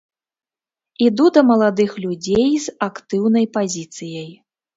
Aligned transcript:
Іду 1.07 1.25
да 1.35 1.43
маладых 1.49 1.91
людзей 2.07 2.49
з 2.65 2.75
актыўнай 2.87 3.45
пазіцыяй. 3.61 4.27